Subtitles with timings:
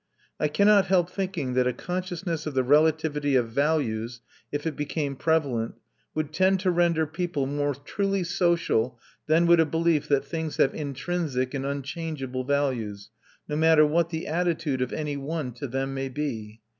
[0.39, 5.15] I cannot help thinking that a consciousness of the relativity of values, if it became
[5.15, 5.75] prevalent,
[6.15, 10.73] would tend to render people more truly social than would a belief that things have
[10.73, 13.11] intrinsic and unchangeable values,
[13.47, 16.61] no matter what the attitude of any one to them may be.